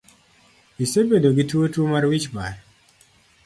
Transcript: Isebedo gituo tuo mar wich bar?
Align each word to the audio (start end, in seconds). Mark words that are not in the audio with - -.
Isebedo 0.83 1.29
gituo 1.37 1.65
tuo 1.73 1.85
mar 1.91 2.03
wich 2.09 2.27
bar? 2.35 2.55